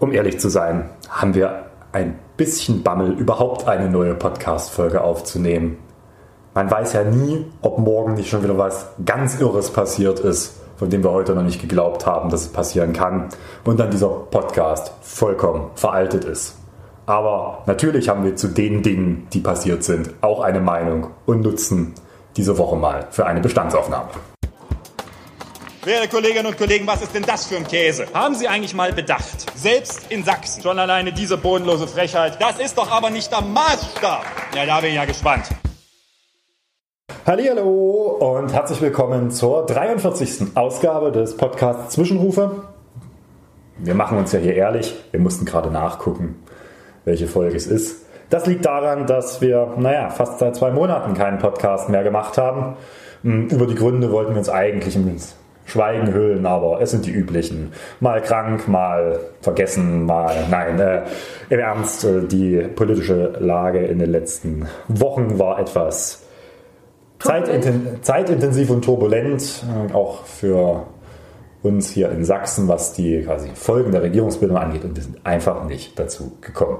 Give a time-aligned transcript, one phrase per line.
[0.00, 5.76] Um ehrlich zu sein, haben wir ein bisschen Bammel, überhaupt eine neue Podcast-Folge aufzunehmen.
[6.54, 10.88] Man weiß ja nie, ob morgen nicht schon wieder was ganz Irres passiert ist, von
[10.88, 13.28] dem wir heute noch nicht geglaubt haben, dass es passieren kann.
[13.64, 16.56] Und dann dieser Podcast vollkommen veraltet ist.
[17.04, 21.92] Aber natürlich haben wir zu den Dingen, die passiert sind, auch eine Meinung und nutzen
[22.38, 24.08] diese Woche mal für eine Bestandsaufnahme.
[25.82, 28.04] Werte Kolleginnen und Kollegen, was ist denn das für ein Käse?
[28.12, 29.46] Haben Sie eigentlich mal bedacht?
[29.56, 34.26] Selbst in Sachsen, schon alleine diese bodenlose Frechheit, das ist doch aber nicht der Maßstab.
[34.54, 35.44] Ja, da bin ich ja gespannt.
[37.24, 40.54] Hallo und herzlich willkommen zur 43.
[40.54, 42.64] Ausgabe des Podcasts Zwischenrufe.
[43.78, 46.42] Wir machen uns ja hier ehrlich, wir mussten gerade nachgucken,
[47.06, 48.04] welche Folge es ist.
[48.28, 52.76] Das liegt daran, dass wir, naja, fast seit zwei Monaten keinen Podcast mehr gemacht haben.
[53.22, 55.39] Hm, über die Gründe wollten wir uns eigentlich ins
[55.70, 57.72] Schweigen hüllen, aber es sind die üblichen.
[58.00, 60.80] Mal krank, mal vergessen, mal nein.
[60.80, 61.02] Äh,
[61.48, 66.24] Im Ernst, äh, die politische Lage in den letzten Wochen war etwas
[67.20, 70.86] zeitinten zeitintensiv und turbulent, äh, auch für
[71.62, 75.64] uns hier in Sachsen, was die quasi Folgen der Regierungsbildung angeht und wir sind einfach
[75.64, 76.78] nicht dazu gekommen.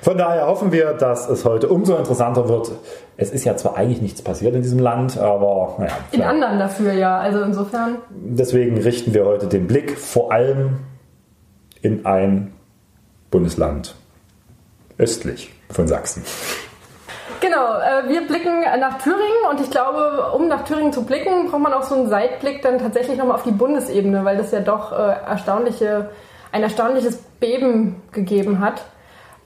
[0.00, 2.72] Von daher hoffen wir, dass es heute umso interessanter wird.
[3.18, 5.92] Es ist ja zwar eigentlich nichts passiert in diesem Land, aber naja.
[6.12, 7.98] In anderen dafür ja, also insofern.
[8.10, 10.78] Deswegen richten wir heute den Blick vor allem
[11.82, 12.52] in ein
[13.30, 13.94] Bundesland
[14.96, 16.22] östlich von Sachsen.
[17.52, 21.60] Genau, äh, wir blicken nach Thüringen und ich glaube, um nach Thüringen zu blicken, braucht
[21.60, 24.92] man auch so einen Seitblick dann tatsächlich nochmal auf die Bundesebene, weil das ja doch
[24.92, 26.08] äh, erstaunliche,
[26.50, 28.82] ein erstaunliches Beben gegeben hat.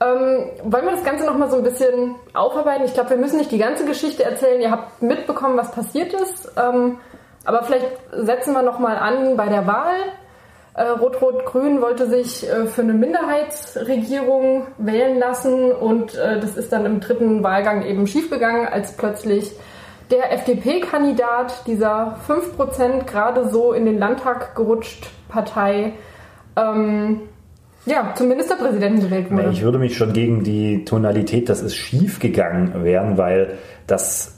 [0.01, 2.85] Ähm, wollen wir das Ganze nochmal so ein bisschen aufarbeiten?
[2.85, 4.61] Ich glaube, wir müssen nicht die ganze Geschichte erzählen.
[4.61, 6.53] Ihr habt mitbekommen, was passiert ist.
[6.57, 6.99] Ähm,
[7.45, 9.97] aber vielleicht setzen wir nochmal an bei der Wahl.
[10.77, 16.85] Äh, Rot-Rot-Grün wollte sich äh, für eine Minderheitsregierung wählen lassen und äh, das ist dann
[16.85, 19.53] im dritten Wahlgang eben schiefgegangen, als plötzlich
[20.11, 25.95] der FDP-Kandidat dieser 5% gerade so in den Landtag gerutscht Partei
[26.57, 27.23] ähm,
[27.87, 29.49] ja, zum Ministerpräsidenten gewählt wurde.
[29.53, 34.35] Ich würde mich schon gegen die Tonalität, dass es schief gegangen wehren, weil das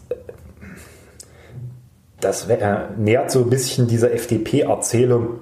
[2.21, 2.49] das
[2.97, 5.41] nähert so ein bisschen dieser FDP-Erzählung,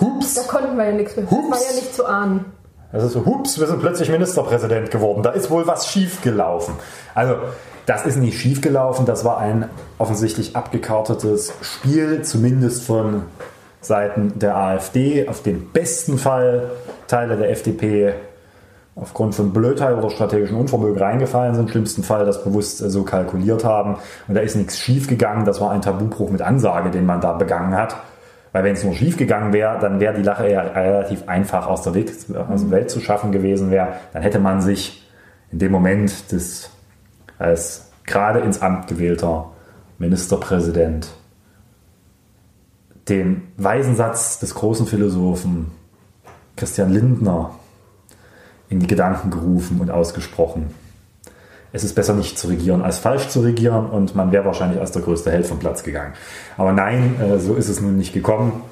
[0.00, 0.34] Hups.
[0.34, 1.30] Da konnten wir ja nichts für.
[1.30, 1.50] Hups.
[1.50, 2.44] Das war ja nicht zu ahnen.
[2.92, 5.22] Das ist so, hups, wir sind plötzlich Ministerpräsident geworden.
[5.22, 6.74] Da ist wohl was schiefgelaufen.
[7.14, 7.34] Also,
[7.84, 9.04] das ist nicht schiefgelaufen.
[9.04, 13.24] Das war ein offensichtlich abgekartetes Spiel, zumindest von
[13.82, 15.28] Seiten der AfD.
[15.28, 16.70] Auf den besten Fall
[17.08, 18.14] Teile der FDP
[18.96, 21.64] aufgrund von Blödheit oder strategischen Unvermögen reingefallen sind.
[21.64, 23.96] Im schlimmsten Fall das bewusst so kalkuliert haben.
[24.26, 25.44] Und da ist nichts schiefgegangen.
[25.44, 27.96] Das war ein Tabubruch mit Ansage, den man da begangen hat.
[28.52, 31.82] Weil wenn es nur schief gegangen wäre, dann wäre die Lache ja relativ einfach aus
[31.82, 33.94] der Welt, aus der Welt zu schaffen gewesen wäre.
[34.12, 35.06] Dann hätte man sich
[35.50, 36.70] in dem Moment des
[37.38, 39.52] als gerade ins Amt gewählter
[39.98, 41.10] Ministerpräsident
[43.08, 45.70] den weisen Satz des großen Philosophen
[46.56, 47.54] Christian Lindner
[48.68, 50.74] in die Gedanken gerufen und ausgesprochen
[51.72, 54.92] es ist besser nicht zu regieren als falsch zu regieren und man wäre wahrscheinlich als
[54.92, 56.14] der größte Held vom Platz gegangen.
[56.56, 58.62] Aber nein, äh, so ist es nun nicht gekommen.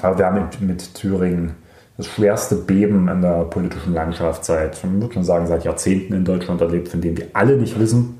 [0.00, 1.54] Aber wir haben mit, mit Thüringen
[1.96, 6.24] das schwerste Beben in der politischen Landschaft seit, ich würde schon sagen, seit Jahrzehnten in
[6.24, 8.18] Deutschland erlebt, von dem wir alle nicht wissen,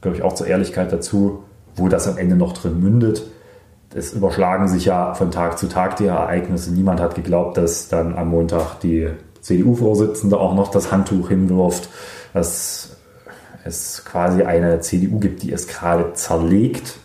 [0.00, 1.44] glaube ich auch zur Ehrlichkeit dazu,
[1.76, 3.24] wo das am Ende noch drin mündet.
[3.94, 6.72] Es überschlagen sich ja von Tag zu Tag die Ereignisse.
[6.72, 9.08] Niemand hat geglaubt, dass dann am Montag die
[9.40, 11.88] CDU-Vorsitzende auch noch das Handtuch hinwirft.
[12.34, 12.97] Das
[13.68, 16.98] es quasi eine CDU gibt, die es gerade zerlegt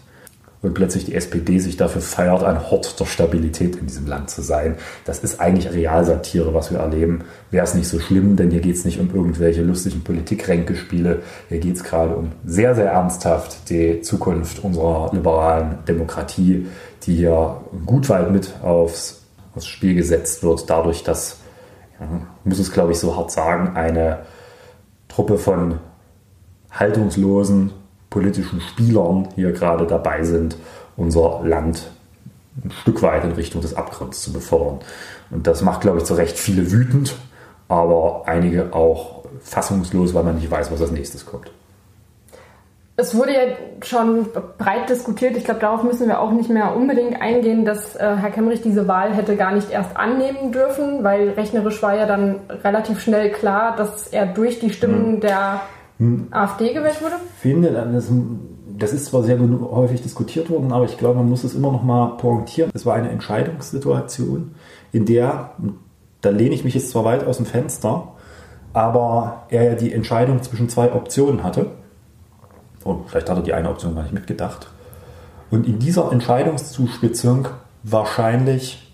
[0.64, 4.42] und plötzlich die SPD sich dafür feiert, ein Hort der Stabilität in diesem Land zu
[4.42, 4.78] sein.
[5.04, 7.26] Das ist eigentlich Realsatire, was wir erleben.
[7.52, 11.22] Wäre es nicht so schlimm, denn hier geht es nicht um irgendwelche lustigen Politikränkespiele.
[11.50, 16.68] Hier geht es gerade um sehr, sehr ernsthaft die Zukunft unserer liberalen Demokratie,
[17.04, 19.22] die hier gut weit mit aufs,
[19.54, 21.40] aufs Spiel gesetzt wird, dadurch, dass,
[22.00, 22.08] ja,
[22.46, 24.20] muss es glaube ich so hart sagen, eine
[25.10, 25.80] Truppe von
[26.74, 27.72] haltungslosen
[28.10, 30.56] politischen Spielern hier gerade dabei sind,
[30.96, 31.90] unser Land
[32.64, 34.80] ein Stück weit in Richtung des Abgrunds zu befördern.
[35.32, 37.16] Und das macht, glaube ich, zu Recht viele wütend,
[37.68, 41.52] aber einige auch fassungslos, weil man nicht weiß, was als nächstes kommt.
[42.96, 43.42] Es wurde ja
[43.84, 44.28] schon
[44.60, 45.36] breit diskutiert.
[45.36, 48.88] Ich glaube, darauf müssen wir auch nicht mehr unbedingt eingehen, dass äh, Herr Kemmerich diese
[48.88, 53.76] Wahl hätte gar nicht erst annehmen dürfen, weil rechnerisch war ja dann relativ schnell klar,
[53.76, 55.20] dass er durch die Stimmen mhm.
[55.22, 55.62] der
[56.04, 56.28] hm.
[56.32, 57.16] AfD gewählt wurde?
[57.40, 58.10] Finde, das,
[58.78, 61.84] das ist zwar sehr häufig diskutiert worden, aber ich glaube, man muss es immer noch
[61.84, 62.72] mal pointieren.
[62.74, 64.56] Es war eine Entscheidungssituation,
[64.92, 65.52] in der,
[66.22, 68.10] da lehne ich mich jetzt zwar weit aus dem Fenster,
[68.74, 71.72] aber er ja die Entscheidung zwischen zwei Optionen hatte.
[72.84, 74.68] Und oh, vielleicht hat er die eine Option gar nicht mitgedacht.
[75.52, 77.48] Und in dieser Entscheidungszuspitzung
[77.84, 78.92] wahrscheinlich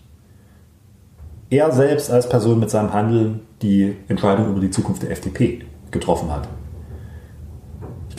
[1.49, 6.31] er selbst als Person mit seinem Handeln die Entscheidung über die Zukunft der FDP getroffen
[6.31, 6.47] hat.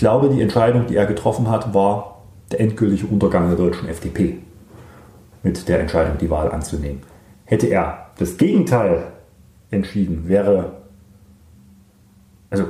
[0.00, 4.38] Glaube, die Entscheidung, die er getroffen hat, war der endgültige Untergang der deutschen FDP
[5.42, 7.02] mit der Entscheidung, die Wahl anzunehmen.
[7.44, 9.08] Hätte er das Gegenteil
[9.70, 10.72] entschieden, wäre,
[12.48, 12.64] also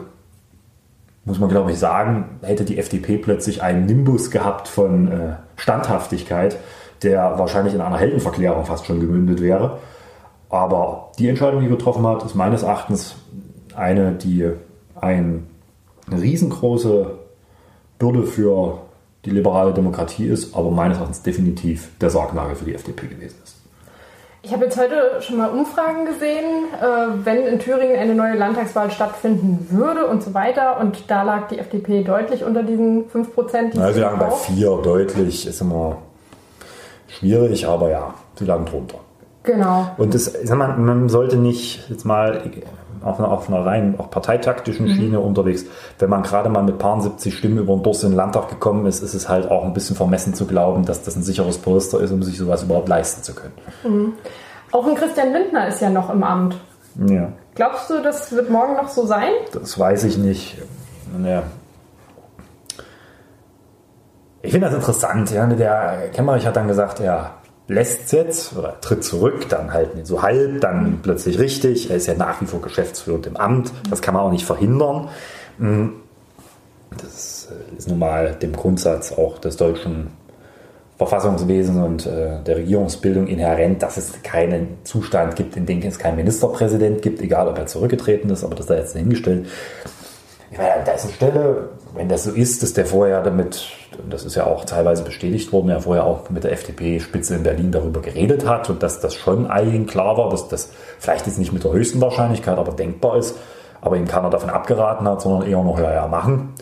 [1.24, 6.58] muss man glaube ich sagen, hätte die FDP plötzlich einen Nimbus gehabt von äh, Standhaftigkeit,
[7.04, 9.78] der wahrscheinlich in einer Heldenverklärung fast schon gemündet wäre.
[10.48, 13.14] Aber die Entscheidung, die er getroffen hat, ist meines Erachtens
[13.76, 14.50] eine, die
[15.00, 15.46] ein,
[16.10, 17.19] eine riesengroße
[18.00, 18.78] Bürde für
[19.24, 23.56] die liberale Demokratie ist, aber meines Erachtens definitiv der Sargnagel für die FDP gewesen ist.
[24.42, 28.90] Ich habe jetzt heute schon mal Umfragen gesehen, äh, wenn in Thüringen eine neue Landtagswahl
[28.90, 30.80] stattfinden würde und so weiter.
[30.80, 33.78] Und da lag die FDP deutlich unter diesen 5 Prozent.
[33.78, 35.98] Also sie lagen bei 4 deutlich, ist immer
[37.06, 38.98] schwierig, aber ja, sie lagen drunter.
[39.42, 39.90] Genau.
[39.98, 42.42] Und das, sag mal, man sollte nicht jetzt mal
[43.02, 44.94] auf einer, auf einer rein auch parteitaktischen mhm.
[44.94, 45.64] Schiene unterwegs.
[45.98, 48.86] Wenn man gerade mal mit paar 70 Stimmen über den Durst in den Landtag gekommen
[48.86, 52.00] ist, ist es halt auch ein bisschen vermessen zu glauben, dass das ein sicheres Polster
[52.00, 53.54] ist, um sich sowas überhaupt leisten zu können.
[53.84, 54.12] Mhm.
[54.72, 56.56] Auch ein Christian Lindner ist ja noch im Amt.
[57.08, 57.32] Ja.
[57.54, 59.30] Glaubst du, das wird morgen noch so sein?
[59.52, 60.58] Das weiß ich nicht.
[61.24, 61.42] Ja.
[64.42, 65.30] Ich finde das interessant.
[65.30, 65.46] Ja.
[65.46, 67.32] Der Kemmerich hat dann gesagt, ja,
[67.70, 71.88] lässt es jetzt oder tritt zurück, dann halt so halb, dann plötzlich richtig.
[71.88, 73.72] Er ist ja nach wie vor geschäftsführend im Amt.
[73.88, 75.08] Das kann man auch nicht verhindern.
[75.58, 75.92] Hm.
[76.90, 80.08] Das äh, ist nun mal dem Grundsatz auch des deutschen
[80.98, 86.16] Verfassungswesens und äh, der Regierungsbildung inhärent, dass es keinen Zustand gibt, in dem es keinen
[86.16, 89.46] Ministerpräsident gibt, egal ob er zurückgetreten ist, aber das da jetzt hingestellt.
[90.50, 93.68] Ich meine, ist eine Stelle, wenn das so ist, dass der vorher damit,
[94.08, 97.72] das ist ja auch teilweise bestätigt worden, ja vorher auch mit der FDP-Spitze in Berlin
[97.72, 101.52] darüber geredet hat und dass das schon allen klar war, dass das vielleicht jetzt nicht
[101.52, 103.36] mit der höchsten Wahrscheinlichkeit, aber denkbar ist,
[103.80, 106.54] aber ihm keiner davon abgeraten hat, sondern eher noch, ja, ja, machen.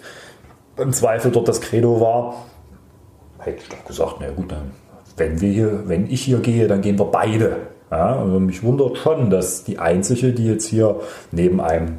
[0.77, 2.35] Im Zweifel dort das Credo war,
[3.39, 4.71] hätte ich doch gesagt, na gut, dann,
[5.17, 7.57] wenn wir hier, wenn ich hier gehe, dann gehen wir beide.
[7.91, 11.01] Ja, also mich wundert schon, dass die einzige, die jetzt hier
[11.33, 11.99] neben einem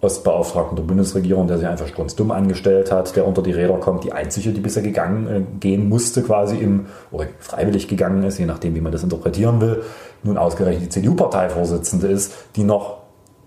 [0.00, 4.12] Ostbeauftragten der Bundesregierung, der sich einfach strunzdumm angestellt hat, der unter die Räder kommt, die
[4.12, 8.76] einzige, die bisher gegangen äh, gehen musste, quasi im, oder freiwillig gegangen ist, je nachdem,
[8.76, 9.82] wie man das interpretieren will,
[10.22, 12.98] nun ausgerechnet die CDU-Parteivorsitzende ist, die noch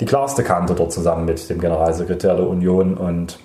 [0.02, 3.40] die klarste Kante dort zusammen mit dem Generalsekretär der Union und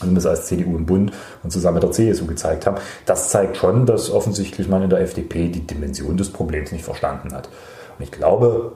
[0.00, 1.12] zumindest als CDU im Bund
[1.44, 2.78] und zusammen mit der CSU gezeigt haben.
[3.06, 7.32] Das zeigt schon, dass offensichtlich man in der FDP die Dimension des Problems nicht verstanden
[7.32, 7.48] hat.
[7.98, 8.72] Und ich glaube,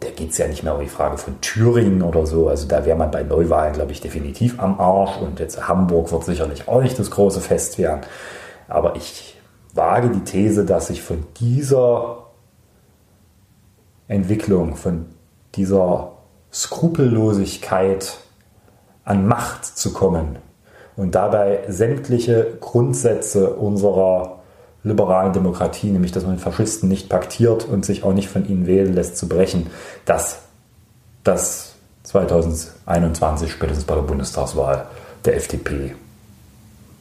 [0.00, 2.48] da geht es ja nicht mehr um die Frage von Thüringen oder so.
[2.48, 5.20] Also da wäre man bei Neuwahlen, glaube ich, definitiv am Arsch.
[5.20, 8.02] Und jetzt Hamburg wird sicherlich auch nicht das große Fest werden.
[8.68, 9.36] Aber ich
[9.74, 12.26] wage die These, dass sich von dieser
[14.06, 15.06] Entwicklung, von
[15.54, 16.12] dieser
[16.52, 18.18] Skrupellosigkeit
[19.04, 20.38] an Macht zu kommen
[20.96, 24.37] und dabei sämtliche Grundsätze unserer
[24.84, 28.66] liberalen Demokratie, nämlich dass man mit Faschisten nicht paktiert und sich auch nicht von ihnen
[28.66, 29.66] wählen lässt, zu brechen,
[30.04, 30.40] dass
[31.24, 34.86] das 2021 spätestens bei der Bundestagswahl
[35.24, 35.94] der FDP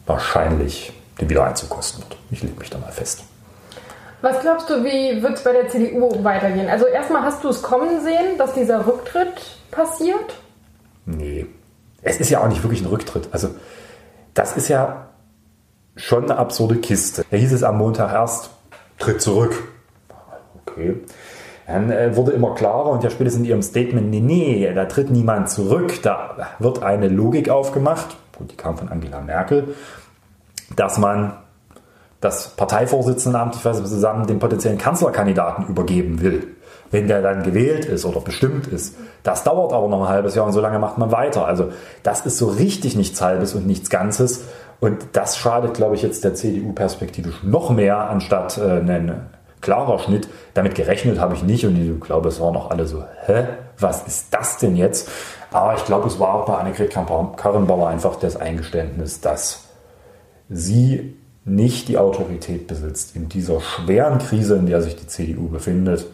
[0.05, 2.17] wahrscheinlich den Wiedereinzug kosten wird.
[2.31, 3.23] Ich lege mich da mal fest.
[4.21, 6.67] Was glaubst du, wie wird es bei der CDU weitergehen?
[6.67, 10.35] Also erstmal hast du es kommen sehen, dass dieser Rücktritt passiert?
[11.05, 11.45] Nee.
[12.01, 13.29] Es ist ja auch nicht wirklich ein Rücktritt.
[13.31, 13.49] Also
[14.33, 15.06] das ist ja
[15.97, 17.25] schon eine absurde Kiste.
[17.29, 18.51] Da hieß es am Montag erst,
[18.99, 19.53] tritt zurück.
[20.65, 20.95] Okay.
[21.67, 25.09] Dann äh, wurde immer klarer und ja spätestens in ihrem Statement, nee, nee, da tritt
[25.09, 26.01] niemand zurück.
[26.01, 29.75] Da wird eine Logik aufgemacht, gut, die kam von Angela Merkel,
[30.75, 31.33] dass man
[32.21, 36.55] das Parteivorsitzendenamt, ich weiß nicht, zusammen den potenziellen Kanzlerkandidaten übergeben will.
[36.89, 38.95] Wenn der dann gewählt ist oder bestimmt ist.
[39.23, 41.45] Das dauert aber noch ein halbes Jahr und so lange macht man weiter.
[41.45, 44.45] Also das ist so richtig nichts Halbes und nichts Ganzes.
[44.79, 49.27] Und das schadet, glaube ich, jetzt der CDU perspektivisch noch mehr, anstatt äh, ein
[49.61, 50.27] klarer Schnitt.
[50.53, 53.47] Damit gerechnet habe ich nicht und ich glaube, es waren auch alle so, hä,
[53.79, 55.09] was ist das denn jetzt?
[55.51, 59.63] Aber ich glaube, es war auch bei Annegret Karrenbauer einfach das Eingeständnis, dass
[60.49, 66.05] sie nicht die Autorität besitzt, in dieser schweren Krise, in der sich die CDU befindet,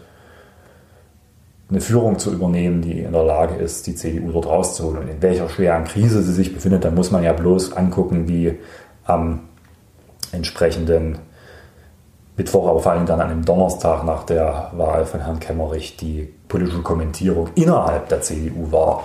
[1.70, 5.04] eine Führung zu übernehmen, die in der Lage ist, die CDU dort rauszuholen.
[5.04, 8.58] Und in welcher schweren Krise sie sich befindet, da muss man ja bloß angucken, wie
[9.06, 9.42] am
[10.32, 11.20] entsprechenden
[12.36, 16.34] Mittwoch, aber vor allem dann an dem Donnerstag nach der Wahl von Herrn Kemmerich die
[16.48, 19.04] politische Kommentierung innerhalb der CDU war.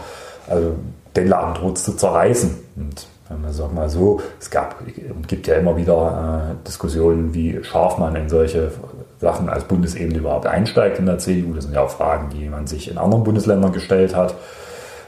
[0.48, 0.76] Also
[1.14, 2.56] den Laden droht zu zerreißen.
[2.76, 7.34] Und wenn man sagt mal so, es gab und gibt ja immer wieder äh, Diskussionen,
[7.34, 8.72] wie scharf man in solche
[9.20, 11.54] Sachen als Bundesebene überhaupt einsteigt in der CDU.
[11.54, 14.34] Das sind ja auch Fragen, die man sich in anderen Bundesländern gestellt hat,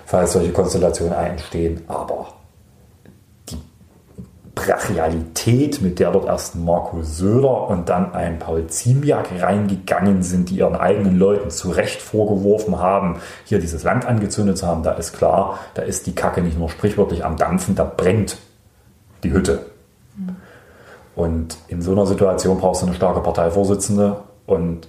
[0.06, 1.82] falls solche Konstellationen entstehen.
[1.86, 2.28] Aber
[4.54, 10.56] Brachialität, mit der dort erst Marco Söder und dann ein Paul Ziemiak reingegangen sind, die
[10.56, 15.16] ihren eigenen Leuten zu Recht vorgeworfen haben, hier dieses Land angezündet zu haben, da ist
[15.16, 18.36] klar, da ist die Kacke nicht nur sprichwörtlich am Dampfen, da brennt
[19.22, 19.66] die Hütte.
[21.16, 24.88] Und in so einer Situation brauchst du eine starke Parteivorsitzende und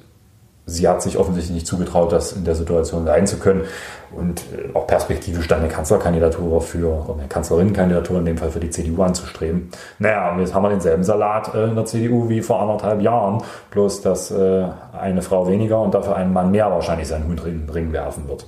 [0.66, 3.66] sie hat sich offensichtlich nicht zugetraut, das in der Situation sein zu können
[4.16, 8.60] und äh, auch perspektivisch dann eine Kanzlerkandidatur für, oder eine Kanzlerinnenkandidatur in dem Fall für
[8.60, 9.70] die CDU anzustreben.
[10.00, 13.44] Naja, und jetzt haben wir denselben Salat äh, in der CDU wie vor anderthalb Jahren,
[13.72, 14.66] bloß dass äh,
[15.00, 18.28] eine Frau weniger und dafür ein Mann mehr wahrscheinlich seinen Hut in den Ring werfen
[18.28, 18.46] wird.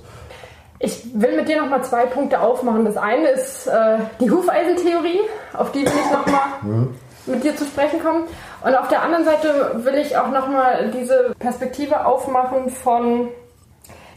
[0.78, 2.84] Ich will mit dir nochmal zwei Punkte aufmachen.
[2.84, 5.20] Das eine ist äh, die Hufeisentheorie,
[5.54, 6.94] auf die will ich nochmal mhm.
[7.26, 8.24] Mit dir zu sprechen kommen.
[8.64, 13.28] Und auf der anderen Seite will ich auch nochmal diese Perspektive aufmachen von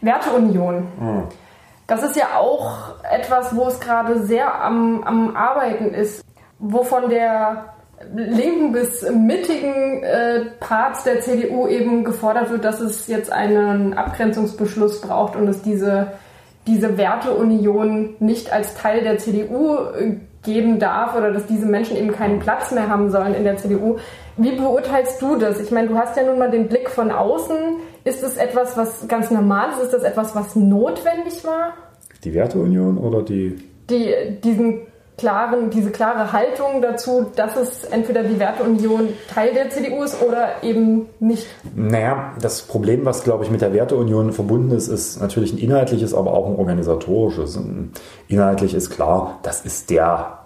[0.02, 0.88] Werteunion.
[1.00, 1.24] Mhm.
[1.88, 6.24] Das ist ja auch etwas, wo es gerade sehr am, am Arbeiten ist,
[6.60, 7.74] wovon der
[8.14, 15.02] linken bis mittigen äh, Parts der CDU eben gefordert wird, dass es jetzt einen Abgrenzungsbeschluss
[15.02, 16.12] braucht und es diese,
[16.68, 22.12] diese Werteunion nicht als Teil der CDU äh, geben darf oder dass diese Menschen eben
[22.12, 23.98] keinen Platz mehr haben sollen in der CDU.
[24.38, 25.60] Wie beurteilst du das?
[25.60, 27.58] Ich meine, du hast ja nun mal den Blick von außen.
[28.04, 29.84] Ist es etwas, was ganz normal ist?
[29.84, 31.74] Ist das etwas, was notwendig war?
[32.24, 33.58] Die Werteunion oder die?
[33.90, 34.82] Die, diesen
[35.18, 40.64] klaren, diese klare Haltung dazu, dass es entweder die Werteunion Teil der CDU ist oder
[40.64, 41.48] eben nicht.
[41.76, 46.14] Naja, das Problem, was glaube ich mit der Werteunion verbunden ist, ist natürlich ein inhaltliches,
[46.14, 47.60] aber auch ein organisatorisches.
[48.28, 50.40] Inhaltlich ist klar, das ist der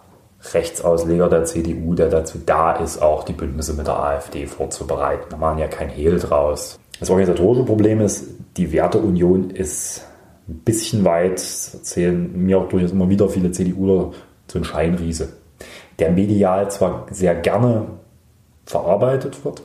[0.53, 5.25] Rechtsausleger der CDU, der dazu da ist, auch die Bündnisse mit der AfD vorzubereiten.
[5.29, 6.79] Da machen ja kein Hehl draus.
[6.99, 8.25] Das organisatorische Problem ist,
[8.57, 10.07] die Werteunion ist
[10.47, 11.41] ein bisschen weit,
[11.73, 14.11] erzählen mir auch durchaus immer wieder viele CDUler,
[14.51, 15.29] so ein Scheinriese,
[15.99, 17.87] der medial zwar sehr gerne
[18.65, 19.61] verarbeitet wird,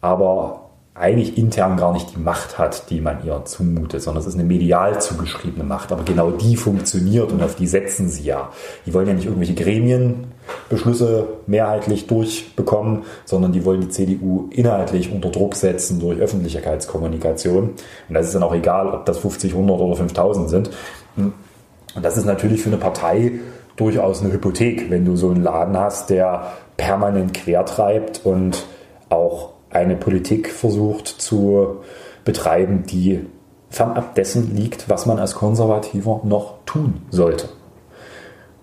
[0.00, 0.66] aber
[0.98, 4.44] eigentlich intern gar nicht die Macht hat, die man ihr zumutet, sondern es ist eine
[4.44, 5.92] medial zugeschriebene Macht.
[5.92, 8.50] Aber genau die funktioniert und auf die setzen sie ja.
[8.86, 15.28] Die wollen ja nicht irgendwelche Gremienbeschlüsse mehrheitlich durchbekommen, sondern die wollen die CDU inhaltlich unter
[15.28, 17.74] Druck setzen durch Öffentlichkeitskommunikation.
[18.08, 20.70] Und das ist dann auch egal, ob das 50, 100 oder 5000 sind.
[21.16, 21.34] Und
[22.00, 23.32] das ist natürlich für eine Partei
[23.76, 28.66] durchaus eine Hypothek, wenn du so einen Laden hast, der permanent quertreibt und
[29.08, 31.78] auch eine Politik versucht zu
[32.24, 33.26] betreiben, die
[33.70, 37.48] fernab dessen liegt, was man als Konservativer noch tun sollte.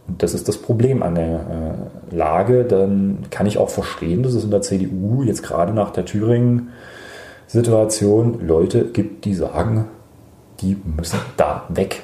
[0.08, 2.64] Und das ist das Problem an der äh, Lage.
[2.66, 8.46] Dann kann ich auch verstehen, dass es in der CDU jetzt gerade nach der Thüringen-Situation
[8.46, 9.86] Leute gibt, die sagen,
[10.60, 12.02] die müssen da weg.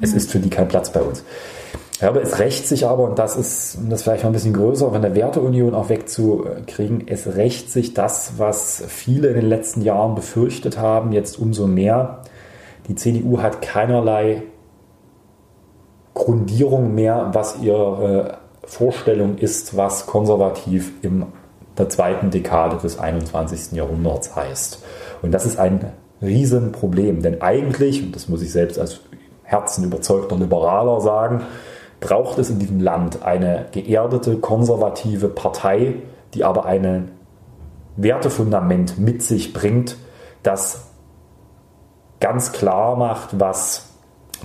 [0.00, 1.24] Es ist für die kein Platz bei uns.
[2.00, 4.54] Ja, aber es rächt sich aber, und das ist um das vielleicht mal ein bisschen
[4.54, 9.82] größer von der Werteunion auch wegzukriegen, es rächt sich das, was viele in den letzten
[9.82, 12.22] Jahren befürchtet haben, jetzt umso mehr.
[12.88, 14.42] Die CDU hat keinerlei
[16.14, 21.26] Grundierung mehr, was ihre Vorstellung ist, was konservativ in
[21.76, 23.72] der zweiten Dekade des 21.
[23.72, 24.82] Jahrhunderts heißt.
[25.22, 25.92] Und das ist ein
[26.22, 29.00] Riesenproblem, denn eigentlich, und das muss ich selbst als
[29.42, 31.42] herzenüberzeugter Liberaler sagen,
[32.00, 35.96] braucht es in diesem Land eine geerdete, konservative Partei,
[36.34, 37.12] die aber ein
[37.96, 39.96] Wertefundament mit sich bringt,
[40.42, 40.86] das
[42.20, 43.90] ganz klar macht, was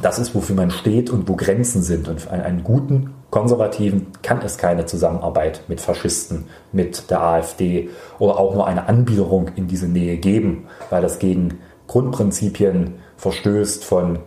[0.01, 2.09] das ist, wofür man steht und wo Grenzen sind.
[2.09, 8.37] Und für einen guten Konservativen kann es keine Zusammenarbeit mit Faschisten, mit der AfD oder
[8.39, 14.19] auch nur eine Anbiederung in diese Nähe geben, weil das gegen Grundprinzipien verstößt von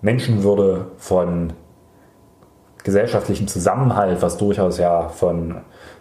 [0.00, 1.52] Menschenwürde, von
[2.88, 5.56] gesellschaftlichen Zusammenhalt, was durchaus ja von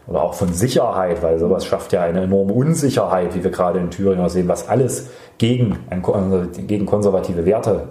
[0.08, 3.92] oder auch von Sicherheit, weil sowas schafft ja eine enorme Unsicherheit, wie wir gerade in
[3.92, 5.80] Thüringen sehen, was alles gegen,
[6.66, 7.90] gegen konservative Werte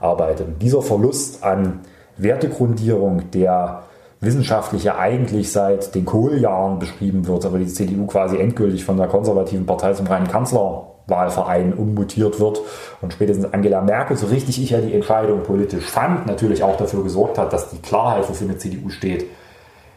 [0.00, 0.62] arbeitet.
[0.62, 1.80] Dieser Verlust an
[2.16, 3.82] Wertegrundierung, der
[4.20, 9.06] wissenschaftlich ja eigentlich seit den Kohljahren beschrieben wird, aber die CDU quasi endgültig von der
[9.06, 12.60] konservativen Partei zum reinen Kanzler Wahlverein ummutiert wird
[13.00, 17.02] und spätestens Angela Merkel, so richtig ich ja die Entscheidung politisch fand, natürlich auch dafür
[17.02, 19.26] gesorgt hat, dass die Klarheit, wofür eine CDU steht,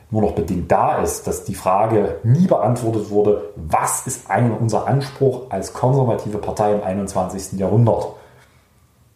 [0.09, 4.87] nur noch bedingt da ist, dass die Frage nie beantwortet wurde, was ist eigentlich unser
[4.87, 7.57] Anspruch als konservative Partei im 21.
[7.59, 8.07] Jahrhundert?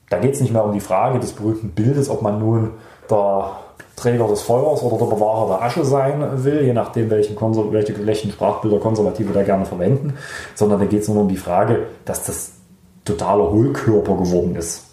[0.10, 2.72] Da geht es nicht mehr um die Frage des berühmten Bildes, ob man nun
[3.10, 3.52] der
[3.96, 7.36] Träger des Feuers oder der Bewahrer der Asche sein will, je nachdem, welchen,
[7.72, 10.18] welche, welchen Sprachbilder Konservative da gerne verwenden,
[10.54, 12.52] sondern da geht es nur um die Frage, dass das
[13.06, 14.84] totaler Hohlkörper geworden ist.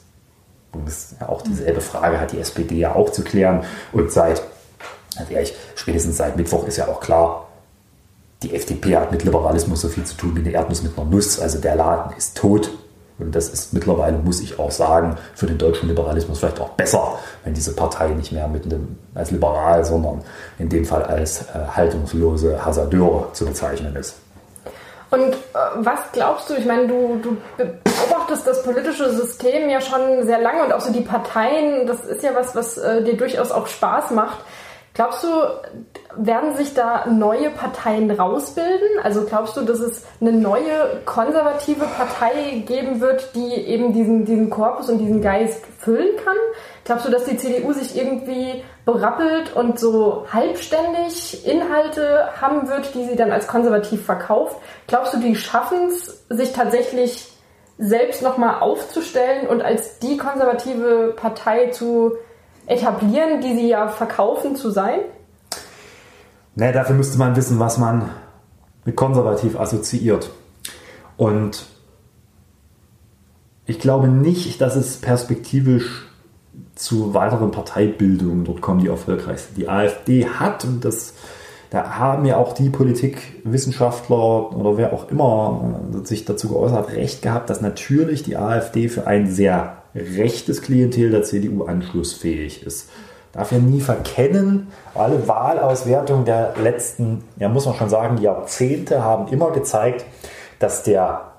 [0.73, 3.65] Und das, ja, auch dieselbe Frage hat die SPD ja auch zu klären.
[3.93, 4.43] Und seit,
[5.17, 7.49] also ehrlich, spätestens seit Mittwoch ist ja auch klar,
[8.43, 11.39] die FDP hat mit Liberalismus so viel zu tun wie eine Erdnuss mit einer Nuss.
[11.39, 12.71] Also der Laden ist tot.
[13.23, 17.19] Und das ist mittlerweile, muss ich auch sagen, für den deutschen Liberalismus vielleicht auch besser,
[17.45, 20.23] wenn diese Partei nicht mehr mit einem, als liberal, sondern
[20.59, 24.17] in dem Fall als äh, haltungslose Hasardeure zu bezeichnen ist.
[25.11, 25.37] Und äh,
[25.77, 30.65] was glaubst du, ich meine, du, du beobachtest das politische System ja schon sehr lange
[30.65, 34.13] und auch so die Parteien, das ist ja was, was äh, dir durchaus auch Spaß
[34.13, 34.39] macht.
[34.95, 35.29] Glaubst du,
[36.17, 38.99] werden sich da neue Parteien rausbilden?
[39.03, 44.51] Also glaubst du, dass es eine neue konservative Partei geben wird, die eben diesen, diesen
[44.51, 46.37] Korpus und diesen Geist füllen kann?
[46.85, 53.05] Glaubst du, dass die CDU sich irgendwie berappelt und so halbständig Inhalte haben wird, die
[53.07, 54.57] sie dann als konservativ verkauft?
[54.89, 57.33] Glaubst du, die schaffen es, sich tatsächlich
[57.79, 62.13] selbst nochmal aufzustellen und als die konservative Partei zu
[62.67, 65.01] etablieren, die sie ja verkaufen zu sein?
[66.55, 68.11] Ne, dafür müsste man wissen, was man
[68.85, 70.31] mit konservativ assoziiert.
[71.17, 71.67] Und
[73.67, 76.09] ich glaube nicht, dass es perspektivisch
[76.75, 79.57] zu weiteren Parteibildungen dort kommen, die erfolgreich sind.
[79.57, 81.15] Die AfD hat, und das,
[81.71, 86.97] da haben ja auch die Politikwissenschaftler oder wer auch immer äh, sich dazu geäußert hat,
[86.97, 92.89] recht gehabt, dass natürlich die AfD für ein sehr rechtes Klientel der CDU anschlussfähig ist.
[93.33, 99.33] Darf ja nie verkennen, alle Wahlauswertungen der letzten, ja muss man schon sagen, Jahrzehnte haben
[99.33, 100.05] immer gezeigt,
[100.59, 101.33] dass der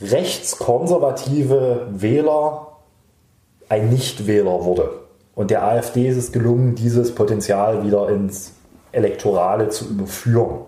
[0.00, 2.78] rechtskonservative Wähler
[3.68, 4.90] ein Nichtwähler wurde.
[5.34, 8.52] Und der AfD ist es gelungen, dieses Potenzial wieder ins
[8.92, 10.60] Elektorale zu überführen.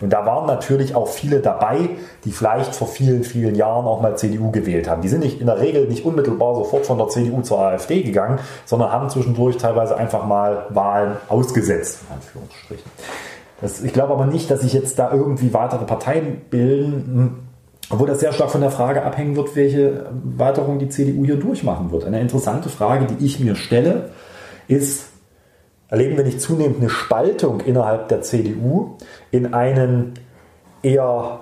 [0.00, 1.90] Und da waren natürlich auch viele dabei,
[2.24, 5.02] die vielleicht vor vielen, vielen Jahren auch mal CDU gewählt haben.
[5.02, 8.38] Die sind nicht in der Regel nicht unmittelbar sofort von der CDU zur AfD gegangen,
[8.64, 12.90] sondern haben zwischendurch teilweise einfach mal Wahlen ausgesetzt, in Anführungsstrichen.
[13.60, 17.48] Das, ich glaube aber nicht, dass sich jetzt da irgendwie weitere Parteien bilden,
[17.88, 20.06] obwohl das sehr stark von der Frage abhängen wird, welche
[20.36, 22.04] Weiterung die CDU hier durchmachen wird.
[22.04, 24.10] Eine interessante Frage, die ich mir stelle,
[24.68, 25.06] ist,
[25.88, 28.96] erleben wir nicht zunehmend eine Spaltung innerhalb der CDU
[29.30, 30.14] in einen
[30.82, 31.40] eher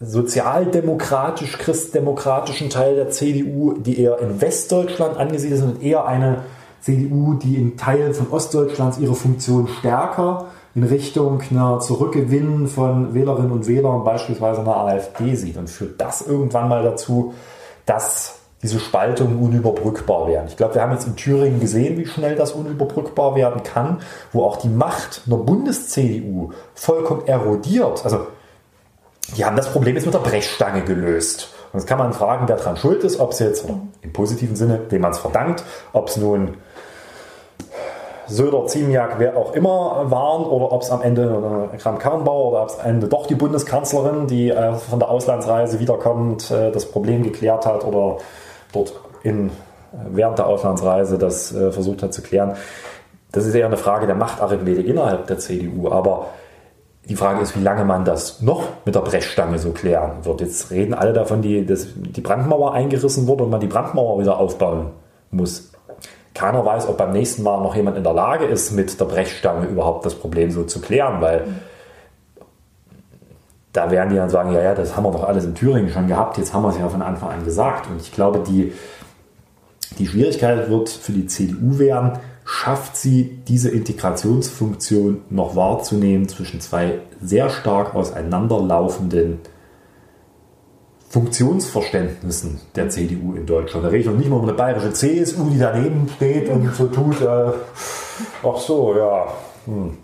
[0.00, 6.44] sozialdemokratisch, christdemokratischen Teil der CDU, die eher in Westdeutschland angesiedelt sind und eher eine
[6.80, 13.52] CDU, die in Teilen von Ostdeutschlands ihre Funktion stärker in Richtung einer Zurückgewinnen von Wählerinnen
[13.52, 15.58] und Wählern, beispielsweise einer AfD sieht.
[15.58, 17.34] Und führt das irgendwann mal dazu,
[17.84, 20.46] dass diese Spaltungen unüberbrückbar werden.
[20.48, 24.00] Ich glaube, wir haben jetzt in Thüringen gesehen, wie schnell das unüberbrückbar werden kann,
[24.32, 28.04] wo auch die Macht einer Bundes-CDU vollkommen erodiert.
[28.04, 28.26] Also,
[29.36, 31.48] die haben das Problem jetzt mit der Brechstange gelöst.
[31.72, 33.64] Und jetzt kann man fragen, wer daran schuld ist, ob es jetzt,
[34.02, 36.54] im positiven Sinne, dem man es verdankt, ob es nun
[38.26, 42.68] Söder, Ziemiak, wer auch immer waren oder ob es am Ende äh, Kram-Karrenbauer oder ob
[42.68, 47.24] es am Ende doch die Bundeskanzlerin, die äh, von der Auslandsreise wiederkommend äh, das Problem
[47.24, 48.18] geklärt hat oder
[48.72, 49.50] dort in,
[50.10, 52.56] während der Auslandsreise das äh, versucht hat zu klären.
[53.32, 55.90] Das ist eher eine Frage der Machtarithmetik innerhalb der CDU.
[55.90, 56.26] Aber
[57.08, 60.40] die Frage ist, wie lange man das noch mit der Brechstange so klären wird.
[60.40, 64.38] Jetzt reden alle davon, die, dass die Brandmauer eingerissen wurde und man die Brandmauer wieder
[64.38, 64.90] aufbauen
[65.30, 65.70] muss.
[66.34, 69.66] Keiner weiß, ob beim nächsten Mal noch jemand in der Lage ist, mit der Brechstange
[69.66, 71.44] überhaupt das Problem so zu klären, weil
[73.72, 76.08] da werden die dann sagen, ja, ja, das haben wir doch alles in Thüringen schon
[76.08, 77.88] gehabt, jetzt haben wir es ja von Anfang an gesagt.
[77.88, 78.72] Und ich glaube, die,
[79.98, 86.98] die Schwierigkeit wird für die CDU werden, schafft sie diese Integrationsfunktion noch wahrzunehmen zwischen zwei
[87.22, 89.38] sehr stark auseinanderlaufenden
[91.08, 93.84] Funktionsverständnissen der CDU in Deutschland.
[93.84, 96.86] Da rede ich noch nicht mal um eine bayerische CSU, die daneben steht und so
[96.86, 97.52] tut, äh,
[98.42, 99.26] ach so, ja.
[99.66, 99.96] Hm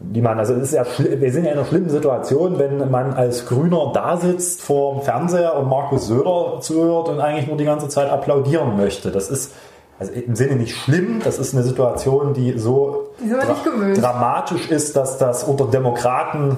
[0.00, 3.46] die man, also ist ja wir sind ja in einer schlimmen Situation, wenn man als
[3.46, 7.88] Grüner da sitzt vor dem Fernseher und Markus Söder zuhört und eigentlich nur die ganze
[7.88, 9.10] Zeit applaudieren möchte.
[9.10, 9.52] Das ist
[9.98, 13.56] also im Sinne nicht schlimm, das ist eine Situation, die so dra
[13.94, 16.56] dramatisch ist, dass das unter Demokraten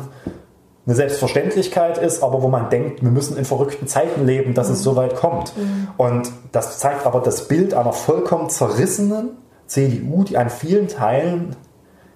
[0.86, 4.74] eine Selbstverständlichkeit ist, aber wo man denkt, wir müssen in verrückten Zeiten leben, dass mhm.
[4.74, 5.56] es so weit kommt.
[5.56, 5.88] Mhm.
[5.96, 9.30] Und das zeigt aber das Bild einer vollkommen zerrissenen,
[9.66, 11.56] CDU, die an vielen Teilen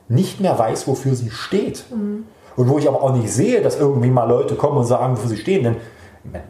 [0.09, 1.85] nicht mehr weiß, wofür sie steht.
[1.91, 2.27] Mhm.
[2.57, 5.29] Und wo ich aber auch nicht sehe, dass irgendwie mal Leute kommen und sagen, wofür
[5.29, 5.65] sie stehen.
[5.65, 5.77] Denn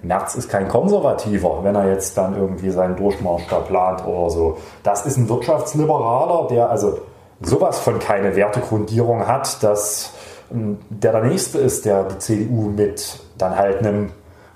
[0.02, 4.58] Merz ist kein Konservativer, wenn er jetzt dann irgendwie seinen Durchmarsch da plant oder so.
[4.82, 6.98] Das ist ein Wirtschaftsliberaler, der also
[7.40, 10.12] sowas von keine Wertegrundierung hat, dass
[10.52, 14.10] ähm, der der Nächste ist, der die CDU mit dann halt einem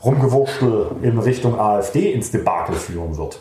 [0.05, 3.41] Rumgewurschtel in Richtung AfD ins Debakel führen wird.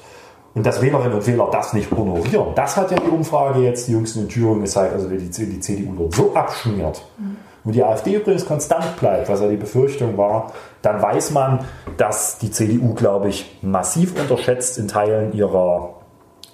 [0.58, 3.91] Und dass Wählerinnen und Wähler das nicht honorieren, das hat ja die Umfrage jetzt, die
[3.91, 7.04] jüngsten in Thüringen gezeigt, also die, die CDU dort so abschmiert.
[7.63, 11.60] Und die AfD übrigens konstant bleibt, was ja die Befürchtung war, dann weiß man,
[11.98, 15.93] dass die CDU, glaube ich, massiv unterschätzt in Teilen ihrer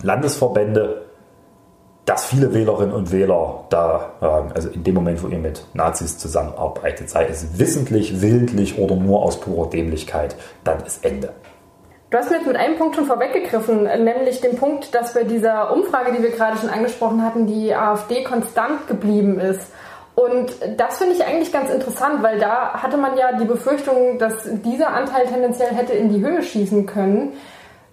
[0.02, 1.04] Landesverbände,
[2.04, 7.10] dass viele Wählerinnen und Wähler da, also in dem Moment, wo ihr mit Nazis zusammenarbeitet,
[7.10, 10.36] sei es wissentlich, willentlich oder nur aus purer Dämlichkeit,
[10.66, 11.30] dann ist Ende.
[12.14, 15.74] Du hast mir jetzt mit einem Punkt schon vorweggegriffen, nämlich den Punkt, dass bei dieser
[15.74, 19.72] Umfrage, die wir gerade schon angesprochen hatten, die AfD konstant geblieben ist.
[20.14, 24.48] Und das finde ich eigentlich ganz interessant, weil da hatte man ja die Befürchtung, dass
[24.64, 27.32] dieser Anteil tendenziell hätte in die Höhe schießen können.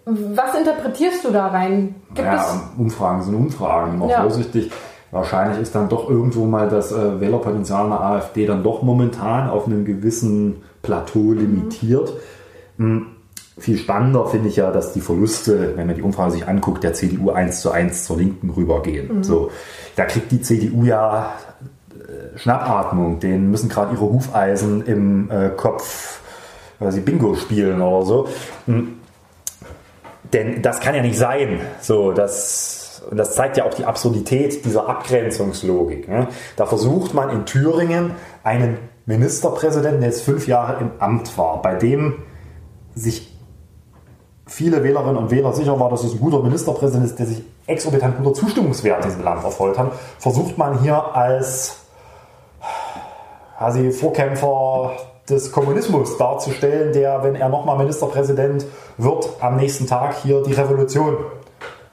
[0.05, 1.95] Was interpretierst du da rein?
[2.15, 2.45] Gibt ja,
[2.77, 4.21] Umfragen sind Umfragen, immer ja.
[4.21, 4.71] vorsichtig.
[5.13, 9.65] Wahrscheinlich ist dann doch irgendwo mal das äh, Wählerpotenzial der AfD dann doch momentan auf
[9.65, 12.13] einem gewissen Plateau limitiert.
[12.77, 13.17] Mhm.
[13.61, 16.95] Viel spannender finde ich ja, dass die Verluste, wenn man die Umfrage sich anguckt, der
[16.95, 19.19] CDU eins zu eins zur Linken rübergehen.
[19.19, 19.25] Mhm.
[19.25, 19.51] So,
[19.97, 21.35] da kriegt die CDU ja
[21.93, 23.21] äh, Schnappatmung.
[23.21, 26.21] Denen müssen gerade ihre Hufeisen im äh, Kopf,
[26.79, 28.29] weil sie Bingo spielen oder so.
[28.67, 29.01] Mhm
[30.33, 31.61] denn das kann ja nicht sein.
[31.81, 36.09] So, das, und das zeigt ja auch die Absurdität dieser Abgrenzungslogik.
[36.09, 36.29] Ne?
[36.57, 38.13] Da versucht man in Thüringen
[38.45, 42.23] einen Ministerpräsidenten, der jetzt fünf Jahre im Amt war, bei dem
[42.95, 43.30] sich
[44.51, 48.19] viele Wählerinnen und Wähler sicher war, dass es ein guter Ministerpräsident ist, der sich exorbitant
[48.19, 51.77] guter Zustimmungswert in diesem Land erfolgt hat, versucht man hier als
[53.57, 54.91] quasi Vorkämpfer
[55.29, 58.67] des Kommunismus darzustellen, der, wenn er nochmal Ministerpräsident
[58.99, 61.17] wird, am nächsten Tag hier die Revolution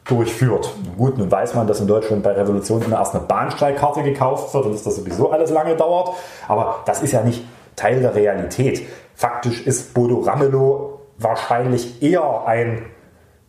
[0.06, 0.74] durchführt.
[0.98, 4.65] Gut, nun weiß man, dass in Deutschland bei Revolution immer erst eine Bahnsteigkarte gekauft wird
[4.65, 6.10] und dass das sowieso alles lange dauert.
[6.48, 7.43] Aber das ist ja nicht
[7.76, 8.82] Teil der Realität.
[9.13, 12.86] Faktisch ist Bodo Ramelow wahrscheinlich eher ein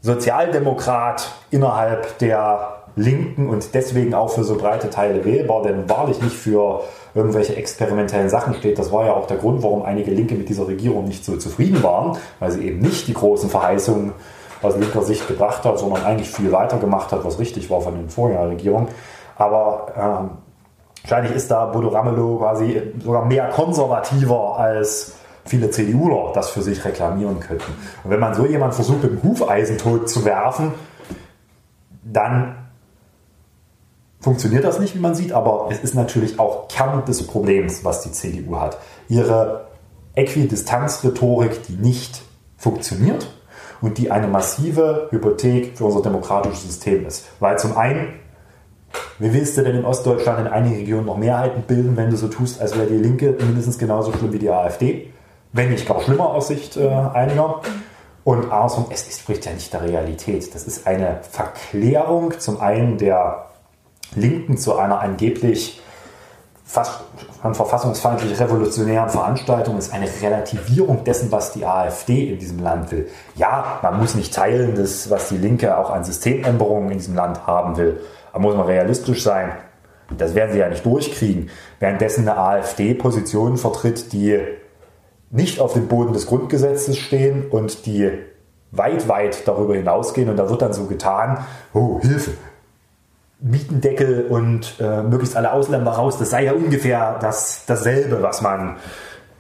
[0.01, 6.35] Sozialdemokrat innerhalb der Linken und deswegen auch für so breite Teile wählbar, denn wahrlich nicht
[6.35, 6.83] für
[7.15, 8.79] irgendwelche experimentellen Sachen steht.
[8.79, 11.83] Das war ja auch der Grund, warum einige Linke mit dieser Regierung nicht so zufrieden
[11.83, 14.13] waren, weil sie eben nicht die großen Verheißungen
[14.63, 17.95] aus linker Sicht gebracht hat, sondern eigentlich viel weiter gemacht hat, was richtig war von
[17.95, 18.89] den vorherigen Regierungen.
[19.37, 20.31] Aber ähm,
[21.03, 25.18] wahrscheinlich ist da Bodo Ramelow quasi sogar mehr konservativer als
[25.49, 27.73] viele CDUler das für sich reklamieren könnten.
[28.05, 30.73] Und wenn man so jemand versucht, mit dem Hufeisen tot zu werfen,
[32.03, 32.57] dann
[34.21, 38.03] funktioniert das nicht, wie man sieht, aber es ist natürlich auch Kern des Problems, was
[38.03, 38.79] die CDU hat.
[39.09, 39.69] Ihre
[40.15, 42.23] Äquidistanzrhetorik, die nicht
[42.57, 43.29] funktioniert
[43.81, 47.27] und die eine massive Hypothek für unser demokratisches System ist.
[47.39, 48.15] Weil zum einen,
[49.19, 52.29] wie willst du denn in Ostdeutschland in einigen Regionen noch Mehrheiten bilden, wenn du so
[52.29, 55.13] tust, als wäre die Linke mindestens genauso schlimm wie die AfD?
[55.53, 57.61] Wenn nicht gar schlimmer aus Sicht äh, einiger.
[58.25, 60.55] Und andersrum, es entspricht ja nicht der Realität.
[60.55, 63.47] Das ist eine Verklärung zum einen der
[64.15, 65.81] Linken zu einer angeblich
[66.69, 67.01] fast
[67.43, 73.09] an verfassungsfeindlich revolutionären Veranstaltung ist eine Relativierung dessen, was die AfD in diesem Land will.
[73.37, 77.47] Ja, man muss nicht teilen, das, was die Linke auch an Systemänderungen in diesem Land
[77.47, 78.01] haben will.
[78.33, 79.53] Da muss man realistisch sein.
[80.17, 81.49] Das werden sie ja nicht durchkriegen.
[81.81, 84.39] Währenddessen eine AfD Positionen vertritt, die
[85.31, 88.11] nicht auf dem Boden des Grundgesetzes stehen und die
[88.71, 90.29] weit, weit darüber hinausgehen.
[90.29, 92.33] Und da wird dann so getan, oh, Hilfe,
[93.41, 98.77] Mietendeckel und äh, möglichst alle Ausländer raus, das sei ja ungefähr das, dasselbe, was man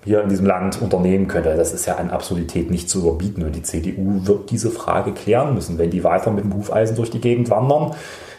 [0.05, 1.57] hier in diesem Land unternehmen könnte.
[1.57, 3.43] Das ist ja an Absurdität nicht zu überbieten.
[3.43, 5.79] Und die CDU wird diese Frage klären müssen.
[5.79, 7.95] Wenn die weiter mit dem Hufeisen durch die Gegend wandern,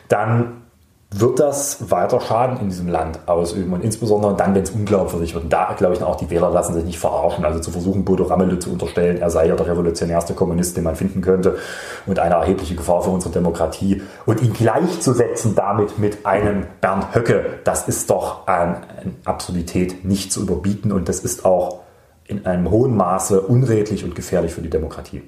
[0.08, 0.62] dann
[1.12, 5.46] wird das weiter Schaden in diesem Land ausüben und insbesondere dann, wenn es unglaubwürdig wird.
[5.46, 7.46] Und da glaube ich auch, die Wähler lassen sich nicht verarschen.
[7.46, 10.96] Also zu versuchen, Bodo Ramelow zu unterstellen, er sei ja der revolutionärste Kommunist, den man
[10.96, 11.58] finden könnte
[12.06, 17.60] und eine erhebliche Gefahr für unsere Demokratie und ihn gleichzusetzen damit mit einem Bernd Höcke,
[17.64, 21.80] das ist doch an, an Absurdität nicht zu überbieten und das ist auch
[22.26, 25.24] in einem hohen Maße unredlich und gefährlich für die Demokratie.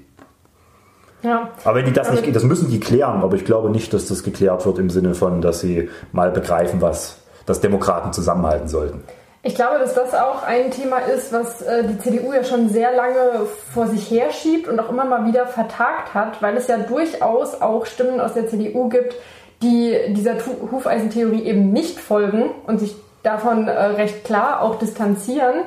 [1.24, 1.50] Ja.
[1.64, 4.24] Aber wenn die das nicht, das müssen die klären, aber ich glaube nicht, dass das
[4.24, 9.04] geklärt wird im Sinne von, dass sie mal begreifen, was das Demokraten zusammenhalten sollten.
[9.44, 12.96] Ich glaube, dass das auch ein Thema ist, was äh, die CDU ja schon sehr
[12.96, 17.60] lange vor sich herschiebt und auch immer mal wieder vertagt hat, weil es ja durchaus
[17.60, 19.16] auch Stimmen aus der CDU gibt,
[19.64, 20.36] die dieser
[20.72, 25.64] Hufeisentheorie eben nicht folgen und sich davon äh, recht klar auch distanzieren.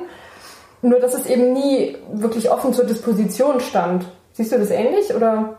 [0.81, 4.05] Nur dass es eben nie wirklich offen zur Disposition stand.
[4.35, 5.55] Siehst du das ähnlich oder?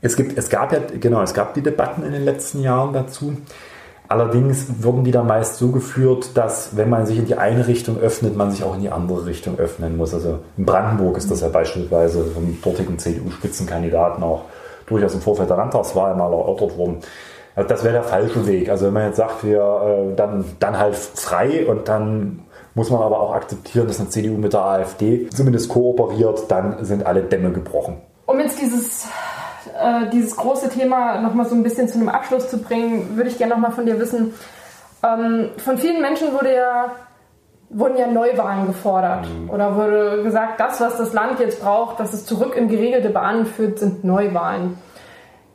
[0.00, 3.36] Es, gibt, es gab ja, genau, es gab die Debatten in den letzten Jahren dazu.
[4.08, 7.98] Allerdings wurden die dann meist so geführt, dass wenn man sich in die eine Richtung
[7.98, 10.12] öffnet, man sich auch in die andere Richtung öffnen muss.
[10.12, 14.46] Also in Brandenburg ist das ja beispielsweise vom dortigen CDU-Spitzenkandidaten auch
[14.86, 16.98] durchaus im Vorfeld der Landtagswahl mal erörtert worden.
[17.54, 18.68] Also das wäre der falsche Weg.
[18.68, 22.40] Also wenn man jetzt sagt, wir äh, dann, dann halt frei und dann
[22.74, 27.06] muss man aber auch akzeptieren, dass eine CDU mit der AfD zumindest kooperiert, dann sind
[27.06, 28.00] alle Dämme gebrochen.
[28.26, 29.06] Um jetzt dieses
[29.80, 33.38] äh, dieses große Thema nochmal so ein bisschen zu einem Abschluss zu bringen, würde ich
[33.38, 34.34] gerne nochmal von dir wissen.
[35.04, 36.92] Ähm, von vielen Menschen wurde ja,
[37.70, 39.26] wurden ja Neuwahlen gefordert.
[39.26, 39.50] Mhm.
[39.50, 43.46] Oder wurde gesagt, das, was das Land jetzt braucht, dass es zurück in geregelte Bahnen
[43.46, 44.78] führt, sind Neuwahlen.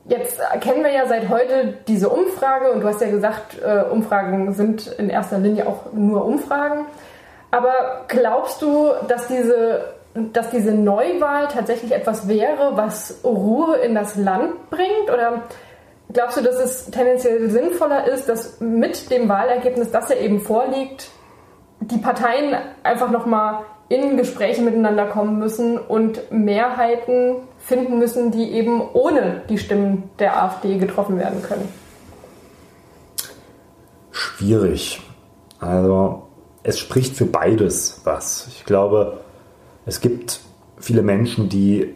[0.06, 4.54] Jetzt kennen wir ja seit heute diese Umfrage und du hast ja gesagt, äh, Umfragen
[4.54, 6.86] sind in erster Linie auch nur Umfragen.
[7.52, 9.98] Aber glaubst du, dass diese
[10.34, 15.12] dass diese Neuwahl tatsächlich etwas wäre, was Ruhe in das Land bringt?
[15.14, 15.44] Oder
[16.12, 21.10] glaubst du, dass es tendenziell sinnvoller ist, dass mit dem Wahlergebnis, das ja eben vorliegt,
[21.80, 28.82] die Parteien einfach nochmal in Gespräche miteinander kommen müssen und Mehrheiten finden müssen, die eben
[28.94, 31.72] ohne die Stimmen der AfD getroffen werden können?
[34.12, 35.02] Schwierig.
[35.60, 36.27] Also
[36.64, 38.48] es spricht für beides was.
[38.50, 39.20] Ich glaube,
[39.86, 40.42] es gibt
[40.78, 41.94] viele Menschen, die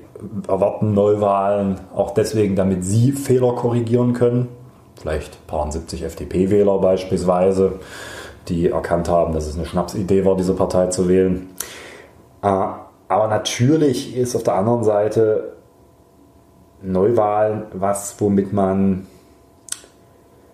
[0.47, 4.47] erwarten Neuwahlen auch deswegen, damit sie Fehler korrigieren können.
[4.95, 7.79] Vielleicht paar 70 FDP-Wähler beispielsweise,
[8.47, 11.49] die erkannt haben, dass es eine Schnapsidee war, diese Partei zu wählen.
[12.43, 15.53] Äh, aber natürlich ist auf der anderen Seite
[16.81, 19.07] Neuwahlen was, womit man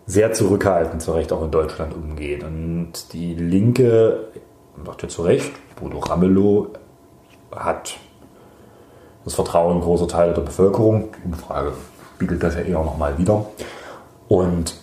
[0.07, 2.43] sehr zurückhaltend zu Recht auch in Deutschland umgeht.
[2.43, 4.29] Und die Linke,
[4.85, 6.67] sagt ja zu Recht, Bodo Ramelow
[7.53, 7.97] hat
[9.25, 11.09] das Vertrauen großer Teile der Bevölkerung.
[11.21, 11.73] Die Umfrage
[12.15, 13.45] spiegelt das ja eher nochmal wieder.
[14.29, 14.75] Und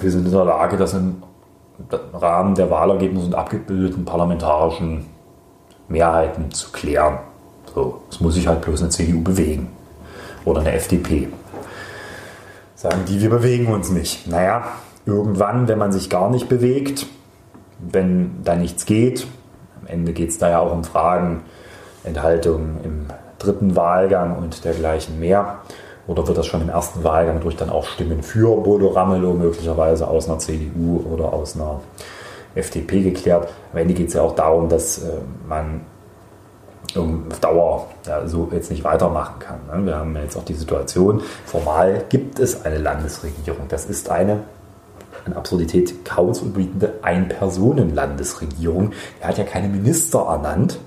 [0.00, 1.22] wir sind in der Lage, das im
[2.14, 5.06] Rahmen der Wahlergebnisse und abgebildeten parlamentarischen
[5.88, 7.18] Mehrheiten zu klären.
[7.74, 9.68] So, es muss sich halt bloß eine CDU bewegen.
[10.44, 11.28] Oder eine FDP.
[12.82, 14.26] Sagen die, wir bewegen uns nicht.
[14.26, 14.64] Naja,
[15.06, 17.06] irgendwann, wenn man sich gar nicht bewegt,
[17.78, 19.24] wenn da nichts geht,
[19.80, 21.44] am Ende geht es da ja auch um Fragen,
[22.02, 23.06] Enthaltung im
[23.38, 25.58] dritten Wahlgang und dergleichen mehr?
[26.08, 30.08] Oder wird das schon im ersten Wahlgang durch dann auch Stimmen für Bodo Ramelow möglicherweise
[30.08, 31.82] aus einer CDU oder aus einer
[32.56, 33.48] FDP geklärt?
[33.72, 35.18] Am Ende geht es ja auch darum, dass äh,
[35.48, 35.82] man
[36.96, 39.60] auf Dauer ja, so jetzt nicht weitermachen kann.
[39.70, 39.86] Ne?
[39.86, 43.66] Wir haben jetzt auch die Situation, formal gibt es eine Landesregierung.
[43.68, 44.40] Das ist eine
[45.24, 48.92] an Absurdität kaum zu überbietende Ein-Personen-Landesregierung.
[49.20, 50.80] Er hat ja keine Minister ernannt,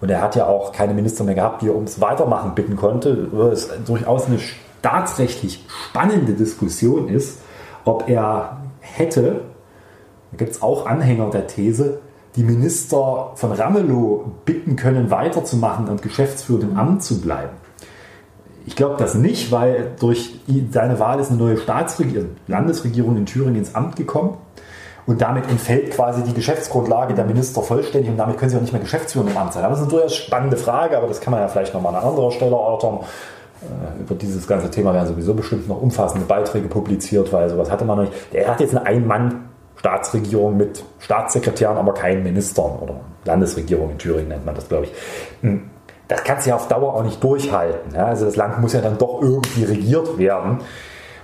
[0.00, 3.28] und er hat ja auch keine Minister mehr gehabt, die er ums Weitermachen bitten konnte.
[3.32, 7.40] Was durchaus eine staatsrechtlich spannende Diskussion ist,
[7.84, 9.40] ob er hätte,
[10.30, 11.98] da gibt es auch Anhänger der These,
[12.38, 17.50] die Minister von Ramelow bitten können, weiterzumachen und geschäftsführend im Amt zu bleiben.
[18.64, 20.38] Ich glaube das nicht, weil durch
[20.70, 24.34] seine Wahl ist eine neue Staatsregierung, Landesregierung in Thüringen ins Amt gekommen.
[25.04, 28.72] Und damit entfällt quasi die Geschäftsgrundlage der Minister vollständig und damit können sie auch nicht
[28.72, 29.64] mehr Geschäftsführer im Amt sein.
[29.64, 32.30] das ist eine durchaus spannende Frage, aber das kann man ja vielleicht nochmal an anderer
[32.30, 33.00] Stelle erörtern.
[33.62, 37.84] Äh, über dieses ganze Thema werden sowieso bestimmt noch umfassende Beiträge publiziert, weil sowas hatte
[37.84, 38.32] man noch nicht.
[38.32, 38.86] Der hat jetzt eine
[39.78, 44.92] Ein-Mann-Staatsregierung mit Staatssekretären, aber keinen Ministern oder Landesregierung in Thüringen nennt man das, glaube ich.
[45.42, 45.70] Hm,
[46.08, 47.96] das kannst du ja auf Dauer auch nicht durchhalten.
[47.96, 50.60] Also das Land muss ja dann doch irgendwie regiert werden.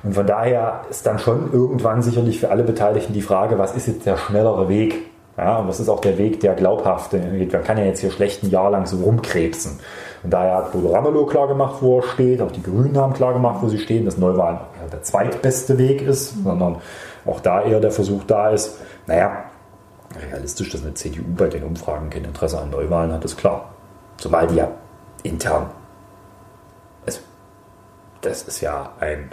[0.02, 3.86] Und von daher ist dann schon irgendwann sicherlich für alle Beteiligten die Frage, was ist
[3.86, 5.10] jetzt der schnellere Weg?
[5.38, 7.18] Ja, und was ist auch der Weg, der glaubhafte?
[7.18, 9.80] Man kann ja jetzt hier schlecht ein Jahr lang so rumkrebsen.
[10.22, 12.40] Und daher hat Bodo Ramelow klar gemacht, wo er steht.
[12.40, 14.58] Auch die Grünen haben klar gemacht, wo sie stehen, dass Neuwahlen
[14.92, 16.76] der zweitbeste Weg ist, sondern
[17.26, 19.44] auch da eher der Versuch da ist, naja,
[20.30, 23.70] realistisch, dass eine CDU bei den Umfragen kein Interesse an Neuwahlen hat, ist klar.
[24.16, 24.70] Zumal die ja
[25.22, 25.70] intern,
[27.04, 27.20] also,
[28.20, 29.30] das ist ja ein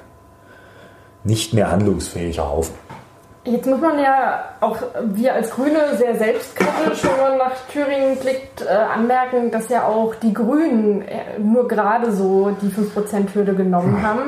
[1.24, 2.74] nicht mehr handlungsfähiger Haufen.
[3.44, 8.62] Jetzt muss man ja auch wir als Grüne sehr selbstkritisch, wenn man nach Thüringen blickt,
[8.62, 14.04] äh, anmerken, dass ja auch die Grünen äh, nur gerade so die 5%-Hürde genommen hm.
[14.04, 14.22] haben.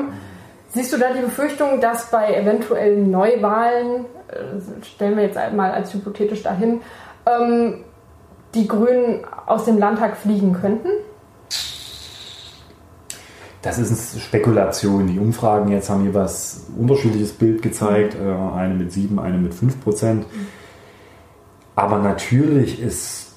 [0.74, 5.94] Siehst du da die Befürchtung, dass bei eventuellen Neuwahlen, äh, stellen wir jetzt mal als
[5.94, 6.80] hypothetisch dahin,
[7.26, 7.84] ähm,
[8.54, 10.88] die Grünen aus dem Landtag fliegen könnten?
[13.64, 15.06] das ist Spekulation.
[15.06, 18.14] Die Umfragen jetzt haben hier was unterschiedliches Bild gezeigt.
[18.14, 20.26] Äh, eine mit 7, eine mit 5 Prozent.
[21.74, 23.32] Aber natürlich ist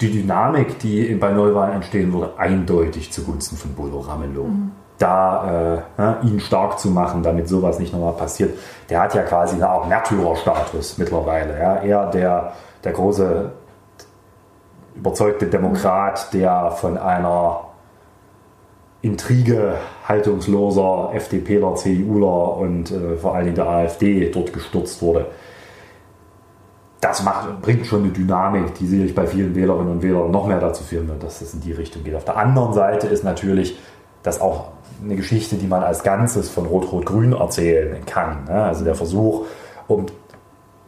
[0.00, 4.44] die Dynamik, die bei Neuwahlen entstehen würde, eindeutig zugunsten von Bodo Ramelow.
[4.44, 4.72] Mhm.
[4.98, 8.58] Da äh, ne, ihn stark zu machen, damit sowas nicht nochmal passiert.
[8.90, 11.58] Der hat ja quasi eine Art Märtyrerstatus mittlerweile.
[11.58, 11.76] Ja?
[11.76, 13.52] Er der, der große
[14.96, 17.60] überzeugte Demokrat, der von einer
[19.00, 19.74] Intrige
[20.06, 25.26] haltungsloser FDPler, CDUler und äh, vor allem der AfD dort gestürzt wurde.
[27.00, 30.58] Das macht, bringt schon eine Dynamik, die sicherlich bei vielen Wählerinnen und Wählern noch mehr
[30.58, 32.16] dazu führen wird, dass es in die Richtung geht.
[32.16, 33.78] Auf der anderen Seite ist natürlich
[34.28, 34.68] das auch
[35.02, 38.44] eine Geschichte, die man als Ganzes von Rot-Rot-Grün erzählen kann.
[38.44, 38.62] Ne?
[38.62, 39.46] Also der Versuch,
[39.86, 40.06] um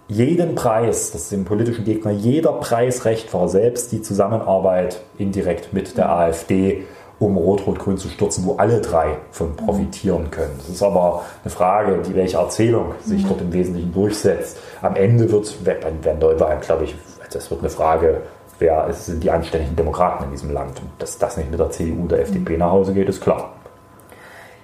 [0.09, 5.72] jeden Preis, das ist dem politischen Gegner jeder Preis recht war, selbst die Zusammenarbeit indirekt
[5.72, 6.85] mit der AfD
[7.20, 10.55] um Rot-Rot-Grün zu stürzen, wo alle drei von profitieren können.
[10.57, 14.59] Das ist aber eine Frage, die welche Erzählung sich dort im Wesentlichen durchsetzt.
[14.81, 16.96] Am Ende wird, wenn Neuwahlen, glaube ich,
[17.31, 18.22] das wird eine Frage,
[18.61, 20.81] wer sind die anständigen Demokraten in diesem Land.
[20.81, 23.53] Und dass das nicht mit der CDU oder FDP nach Hause geht, ist klar.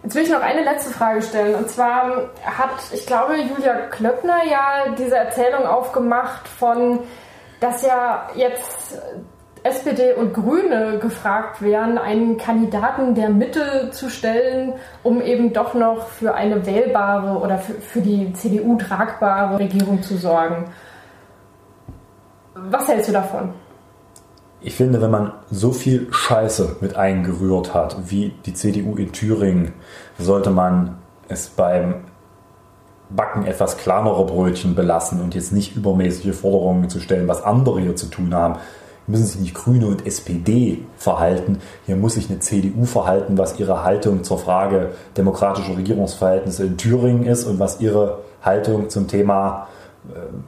[0.03, 1.57] Jetzt will ich noch eine letzte Frage stellen.
[1.57, 7.01] Und zwar hat, ich glaube, Julia Klöckner ja diese Erzählung aufgemacht von,
[7.59, 9.01] dass ja jetzt
[9.65, 16.07] SPD und Grüne gefragt wären, einen Kandidaten der Mitte zu stellen, um eben doch noch
[16.07, 20.67] für eine wählbare oder für, für die CDU tragbare Regierung zu sorgen.
[22.55, 23.55] Was hältst du davon?
[24.67, 29.75] Ich finde, wenn man so viel Scheiße mit eingerührt hat, wie die CDU in Thüringen,
[30.19, 30.99] sollte man
[31.29, 32.03] es beim
[33.09, 37.95] Backen etwas kleinere Brötchen belassen und jetzt nicht übermäßige Forderungen zu stellen, was andere hier
[37.95, 38.57] zu tun haben
[39.07, 41.61] müssen sich nicht Grüne und SPD verhalten.
[41.87, 47.25] Hier muss sich eine CDU verhalten, was ihre Haltung zur Frage demokratischer Regierungsverhältnisse in Thüringen
[47.25, 49.69] ist und was ihre Haltung zum Thema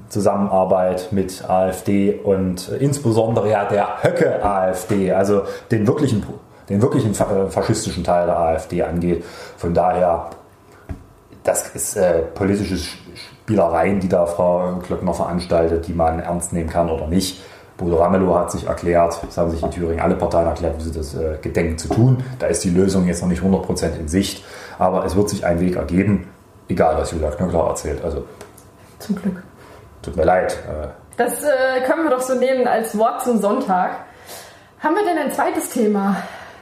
[0.09, 6.25] Zusammenarbeit mit AfD und insbesondere ja der Höcke-AfD, also den wirklichen,
[6.69, 9.25] den wirklichen äh, faschistischen Teil der AfD angeht.
[9.57, 10.31] Von daher,
[11.45, 16.91] das ist äh, politische Spielereien, die da Frau Klöckner veranstaltet, die man ernst nehmen kann
[16.91, 17.43] oder nicht.
[17.77, 20.93] Bodo Ramelow hat sich erklärt, es haben sich in Thüringen alle Parteien erklärt, wie sie
[20.93, 22.25] das äh, gedenken zu tun.
[22.39, 24.45] Da ist die Lösung jetzt noch nicht 100% in Sicht,
[24.79, 26.29] aber es wird sich ein Weg ergeben,
[26.69, 28.05] egal was Julia Knöckler erzählt.
[28.05, 28.25] Also,
[28.99, 29.43] Zum Glück.
[30.09, 30.57] Tut mir leid.
[30.67, 33.91] Äh, das äh, können wir doch so nehmen als Wort zum Sonntag.
[34.81, 36.17] Haben wir denn ein zweites Thema?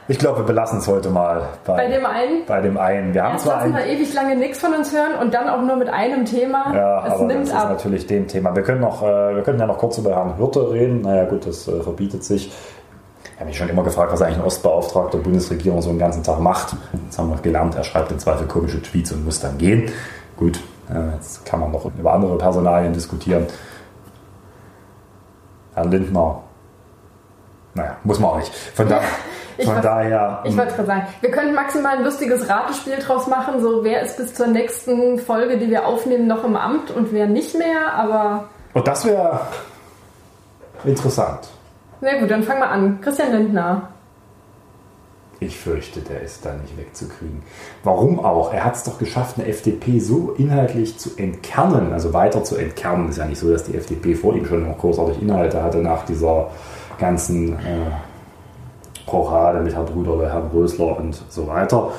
[0.09, 2.45] Ich glaube, wir belassen es heute mal bei, bei, dem einen.
[2.45, 3.15] Bei dem einen.
[3.15, 5.63] Wir haben Erst zwar lassen wir ewig lange nichts von uns hören und dann auch
[5.63, 6.75] nur mit einem Thema.
[6.75, 7.63] Ja, es aber nimmt das ab.
[7.63, 8.57] ist natürlich dem Thema.
[8.57, 11.03] Wir können, noch, äh, wir können ja noch kurz über Herrn Hürte reden.
[11.03, 12.49] Naja, gut, das äh, verbietet sich.
[12.49, 16.25] Ich habe mich schon immer gefragt, was eigentlich ein Ostbeauftragter der Bundesregierung so einen ganzen
[16.25, 16.75] Tag macht.
[17.05, 19.93] Jetzt haben wir gelernt, er schreibt im Zweifel komische Tweets und muss dann gehen.
[20.37, 20.59] Gut,
[21.15, 23.47] jetzt kann man noch über andere Personalien diskutieren.
[25.75, 26.43] Herrn Lindner,
[27.75, 28.55] naja, muss man auch nicht.
[28.55, 29.09] Von daher.
[29.65, 30.43] Von ich daher.
[30.45, 33.63] Ich wollte gerade sagen, wir könnten maximal ein lustiges Ratespiel draus machen.
[33.63, 37.27] So, wer ist bis zur nächsten Folge, die wir aufnehmen, noch im Amt und wer
[37.27, 38.49] nicht mehr, aber.
[38.75, 39.41] Und das wäre
[40.85, 41.49] interessant.
[42.03, 43.01] Na gut, dann fangen wir an.
[43.01, 43.89] Christian Lindner.
[45.39, 47.43] Ich fürchte, der ist da nicht wegzukriegen.
[47.85, 48.55] Warum auch?
[48.55, 53.11] Er hat es doch geschafft, eine FDP so inhaltlich zu entkernen, also weiter zu entkernen.
[53.11, 56.07] Ist ja nicht so, dass die FDP vor ihm schon noch großartig Inhalte hatte nach
[56.07, 56.49] dieser
[56.99, 57.91] ganzen äh,
[59.11, 61.93] Rochade mit Herrn Brüderle, Herrn Rösler und so weiter.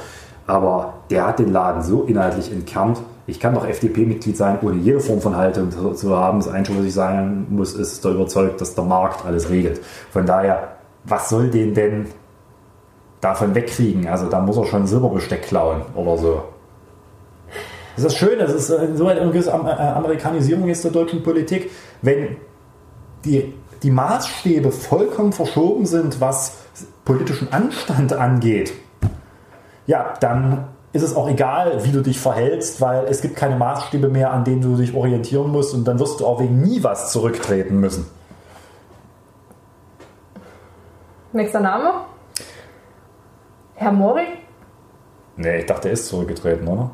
[0.48, 3.00] Aber der hat den Laden so inhaltlich entkernt.
[3.28, 6.40] Ich kann doch FDP-Mitglied sein, ohne jede Form von Haltung zu, zu haben.
[6.40, 9.82] Das Einzige, was ich sagen muss, ist der überzeugt, dass der Markt alles regelt.
[10.12, 10.70] Von daher,
[11.04, 12.08] was soll den denn
[13.22, 14.08] davon wegkriegen?
[14.08, 16.44] Also da muss er schon Silberbesteck klauen oder so.
[17.96, 21.72] Das ist das Schöne, das ist insoweit eine gewisse Amerikanisierung jetzt der deutschen Politik,
[22.04, 22.38] wenn
[23.26, 26.58] die, die Maßstäbe vollkommen verschoben sind, was
[27.06, 28.74] politischen Anstand angeht,
[29.88, 34.10] ja, dann ist es auch egal, wie du dich verhältst, weil es gibt keine Maßstäbe
[34.10, 37.12] mehr, an denen du dich orientieren musst und dann wirst du auch wegen nie was
[37.12, 38.06] zurücktreten müssen.
[41.34, 41.94] Nächster Name?
[43.78, 44.26] Herr Mori?
[45.36, 46.90] Nee, ich dachte, er ist zurückgetreten, oder?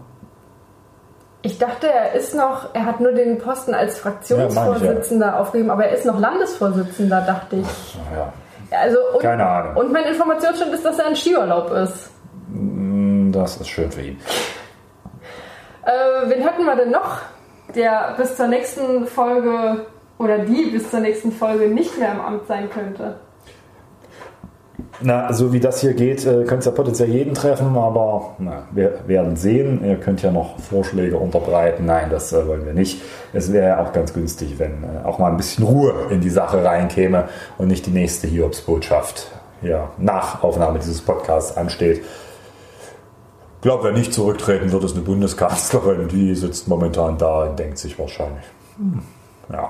[1.42, 5.40] Ich dachte, er ist noch, er hat nur den Posten als Fraktionsvorsitzender ja, ja.
[5.40, 7.98] aufgegeben, aber er ist noch Landesvorsitzender, dachte ich.
[8.14, 8.34] Ja.
[8.78, 9.78] Also, und, Keine Ahnung.
[9.78, 12.12] Und mein Informationsstand ist, dass er in Skiurlaub ist.
[12.50, 14.20] Mm, das ist schön für ihn.
[15.86, 17.20] Äh, wen hätten wir denn noch,
[17.76, 19.86] der bis zur nächsten Folge
[20.18, 23.16] oder die bis zur nächsten Folge nicht mehr im Amt sein könnte?
[25.02, 28.64] Na, so wie das hier geht, äh, könnte es ja potenziell jeden treffen, aber na,
[28.72, 29.84] wir werden sehen.
[29.86, 31.86] Ihr könnt ja noch Vorschläge unterbreiten.
[31.86, 33.02] Nein, das äh, wollen wir nicht.
[33.34, 36.30] Es wäre ja auch ganz günstig, wenn äh, auch mal ein bisschen Ruhe in die
[36.30, 42.00] Sache reinkäme und nicht die nächste Hiobsbotschaft ja, nach Aufnahme dieses Podcasts ansteht.
[42.00, 46.08] Ich glaube, wer nicht zurücktreten wird, ist eine Bundeskanzlerin.
[46.08, 48.44] Die sitzt momentan da und denkt sich wahrscheinlich,
[48.78, 49.02] hm,
[49.52, 49.70] ja,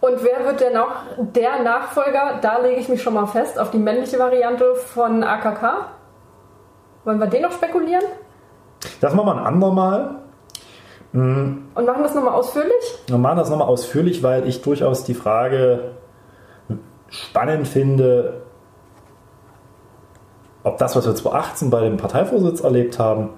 [0.00, 2.38] und wer wird denn auch der Nachfolger?
[2.42, 5.86] Da lege ich mich schon mal fest auf die männliche Variante von AKK.
[7.04, 8.04] Wollen wir den noch spekulieren?
[9.00, 10.16] Das machen wir ein andermal.
[11.12, 11.68] Mhm.
[11.74, 12.98] Und machen das nochmal ausführlich?
[13.06, 15.92] Wir machen das nochmal ausführlich, weil ich durchaus die Frage
[17.08, 18.42] spannend finde,
[20.62, 23.30] ob das, was wir 2018 bei dem Parteivorsitz erlebt haben,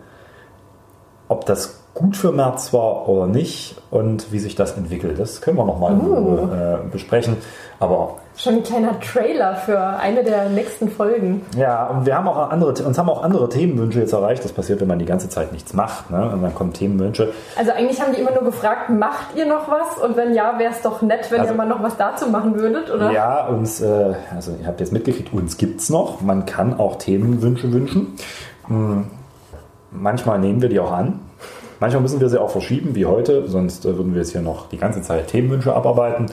[1.28, 5.18] ob das gut für März war oder nicht und wie sich das entwickelt.
[5.18, 6.48] Das können wir nochmal uh.
[6.54, 7.36] äh, besprechen.
[7.80, 11.42] Aber Schon ein kleiner Trailer für eine der nächsten Folgen.
[11.56, 14.44] Ja, und wir haben auch andere, uns haben auch andere Themenwünsche jetzt erreicht.
[14.44, 16.08] Das passiert, wenn man die ganze Zeit nichts macht.
[16.10, 16.30] Ne?
[16.30, 17.32] Und dann kommen Themenwünsche.
[17.56, 20.00] Also eigentlich haben die immer nur gefragt, macht ihr noch was?
[20.00, 22.54] Und wenn ja, wäre es doch nett, wenn also, ihr mal noch was dazu machen
[22.54, 23.10] würdet, oder?
[23.10, 26.20] Ja, uns, äh, also ihr habt jetzt mitgekriegt, uns gibt es noch.
[26.20, 28.14] Man kann auch Themenwünsche wünschen.
[28.68, 29.08] Hm,
[29.90, 31.18] manchmal nehmen wir die auch an.
[31.80, 34.68] Manchmal müssen wir sie auch verschieben, wie heute, sonst äh, würden wir jetzt hier noch
[34.68, 36.26] die ganze Zeit Themenwünsche abarbeiten.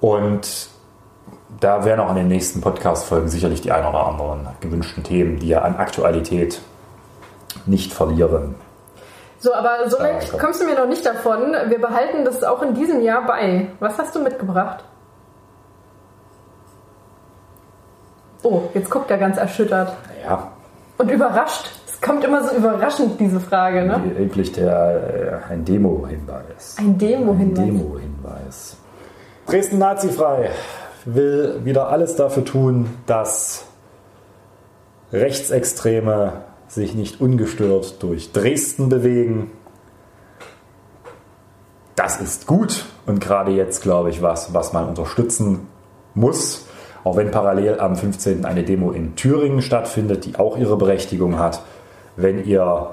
[0.00, 0.68] Und
[1.60, 5.48] da werden auch in den nächsten Podcast-Folgen sicherlich die ein oder anderen gewünschten Themen, die
[5.48, 6.60] ja an Aktualität
[7.66, 8.54] nicht verlieren.
[9.40, 11.54] So, aber so weit kommst du mir noch nicht davon.
[11.68, 13.68] Wir behalten das auch in diesem Jahr bei.
[13.80, 14.84] Was hast du mitgebracht?
[18.42, 19.96] Oh, jetzt guckt er ganz erschüttert.
[20.24, 20.52] Ja.
[20.98, 24.00] Und überrascht kommt immer so überraschend, diese Frage, ne?
[24.16, 26.76] Endlich der, äh, ein Demo-Hinweis.
[26.78, 27.58] Ein Demo-Hinweis.
[27.58, 28.76] Ein Demo-Hinweis.
[29.46, 30.50] Dresden nazifrei
[31.04, 33.64] will wieder alles dafür tun, dass
[35.12, 39.50] Rechtsextreme sich nicht ungestört durch Dresden bewegen.
[41.96, 45.66] Das ist gut und gerade jetzt, glaube ich, was, was man unterstützen
[46.14, 46.66] muss.
[47.02, 48.44] Auch wenn parallel am 15.
[48.44, 51.62] eine Demo in Thüringen stattfindet, die auch ihre Berechtigung hat
[52.16, 52.90] wenn ihr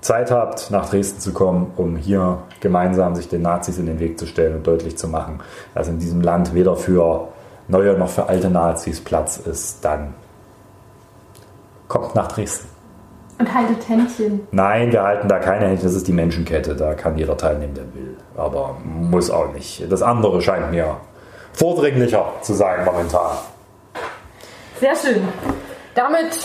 [0.00, 4.18] Zeit habt, nach Dresden zu kommen, um hier gemeinsam sich den Nazis in den Weg
[4.18, 5.40] zu stellen und deutlich zu machen,
[5.74, 7.28] dass in diesem Land weder für
[7.66, 10.14] neue noch für alte Nazis Platz ist, dann
[11.88, 12.68] kommt nach Dresden.
[13.38, 14.40] Und haltet Händchen.
[14.50, 17.84] Nein, wir halten da keine Händchen, das ist die Menschenkette, da kann jeder teilnehmen, der
[17.94, 18.16] will.
[18.36, 19.90] Aber muss auch nicht.
[19.90, 20.96] Das andere scheint mir
[21.52, 23.36] vordringlicher zu sein momentan.
[24.80, 25.22] Sehr schön.
[25.94, 26.38] Damit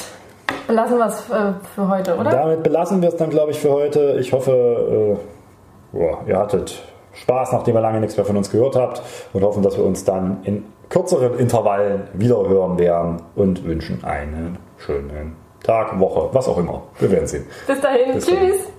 [0.68, 2.32] Belassen wir es äh, für heute, oder?
[2.32, 4.18] Damit belassen wir es dann, glaube ich, für heute.
[4.20, 5.18] Ich hoffe,
[5.93, 6.82] äh, boah, ihr hattet
[7.14, 9.01] Spaß, nachdem ihr lange nichts mehr von uns gehört habt
[9.34, 15.36] und hoffen, dass wir uns dann in kürzeren Intervallen wiederhören werden und wünschen einen schönen
[15.64, 16.84] Tag, Woche, was auch immer.
[16.99, 17.45] Wir werden sehen.
[17.68, 18.14] Bis dahin.
[18.14, 18.36] Bis Tschüss.
[18.36, 18.74] Dahin.